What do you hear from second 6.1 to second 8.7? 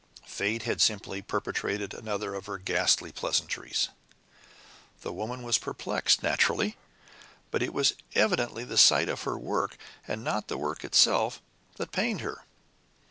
naturally! But it was evidently